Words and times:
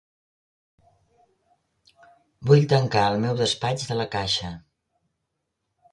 Vull 2.53 2.65
tancar 2.73 3.03
el 3.11 3.21
meu 3.27 3.39
despatx 3.43 3.87
de 3.91 4.01
La 4.03 4.11
Caixa. 4.17 4.55